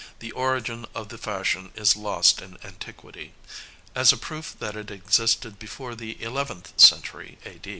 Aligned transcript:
The 0.17 0.31
origin 0.31 0.87
of 0.95 1.09
the 1.09 1.19
fashion 1.19 1.71
is 1.75 1.95
lost 1.95 2.41
in 2.41 2.57
antiquity. 2.63 3.33
As 3.93 4.11
a 4.11 4.17
proof 4.17 4.55
that 4.57 4.75
it 4.75 4.89
existed 4.89 5.59
before 5.59 5.93
the 5.93 6.19
eleventh 6.23 6.73
century, 6.81 7.37
A. 7.45 7.61